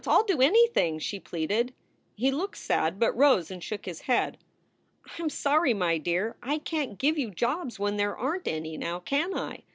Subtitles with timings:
[0.07, 1.75] I ll do anything," she pleaded.
[2.15, 4.39] He looked sad, but rose and shook his head.
[5.05, 6.37] "I m sorry, my dear.
[6.41, 9.61] I can t give you jobs when there aren t any, now can I?